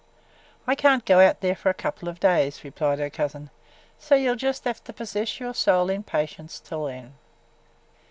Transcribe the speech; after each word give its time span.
"I 0.65 0.73
can't 0.73 1.05
go 1.05 1.31
for 1.53 1.69
a 1.69 1.75
couple 1.75 2.07
of 2.09 2.19
days," 2.19 2.63
replied 2.63 2.97
her 2.97 3.11
cousin. 3.11 3.51
"So 3.99 4.15
you 4.15 4.31
'll 4.31 4.35
just 4.35 4.63
have 4.63 4.83
to 4.85 4.93
possess 4.93 5.39
your 5.39 5.53
soul 5.53 5.91
in 5.91 6.01
patience 6.01 6.59
till 6.59 6.85
then!" 6.85 7.13